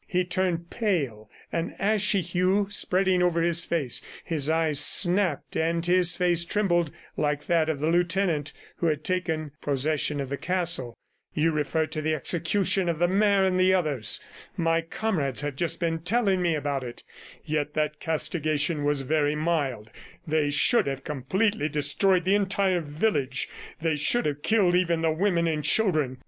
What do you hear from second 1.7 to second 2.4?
ashy